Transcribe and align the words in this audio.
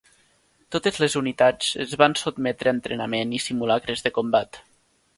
Totes 0.75 0.97
les 1.03 1.17
unitats 1.21 1.69
es 1.85 1.95
van 2.03 2.17
sotmetre 2.23 2.73
a 2.73 2.77
entrenament 2.79 3.39
i 3.41 3.45
simulacres 3.49 4.07
de 4.09 4.17
combat. 4.21 4.65